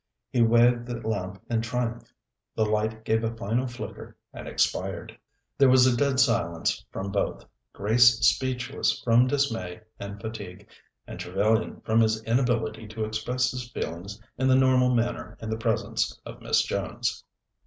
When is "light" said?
2.65-3.05